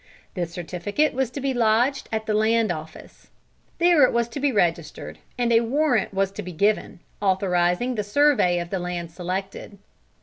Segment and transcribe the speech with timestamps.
[0.33, 3.29] This certificate was to be lodged at the Land Office.
[3.77, 8.03] There it was to be registered, and a warrant was to be given, authorizing the
[8.03, 9.77] survey of the land selected.